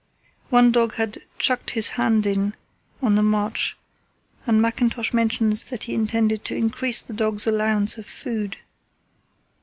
[0.49, 2.55] One dog had "chucked his hand in"
[3.03, 3.77] on the march,
[4.47, 8.57] and Mackintosh mentions that he intended to increase the dogs' allowance of food.